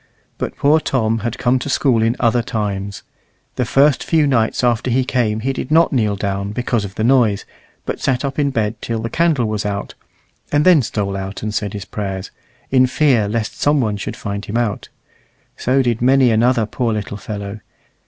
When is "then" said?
10.65-10.81